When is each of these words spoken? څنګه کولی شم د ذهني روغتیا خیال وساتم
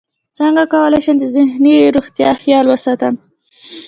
څنګه 0.37 0.63
کولی 0.73 0.99
شم 1.05 1.15
د 1.19 1.23
ذهني 1.35 1.75
روغتیا 1.95 2.29
خیال 2.41 2.65
وساتم 2.67 3.13